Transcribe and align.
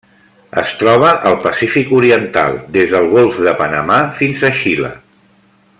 Es 0.61 0.69
troba 0.83 1.09
al 1.31 1.35
Pacífic 1.43 1.93
oriental: 1.97 2.57
des 2.79 2.95
del 2.95 3.07
Golf 3.13 3.39
de 3.49 3.55
Panamà 3.61 3.99
fins 4.23 4.43
a 4.51 4.53
Xile. 4.63 4.91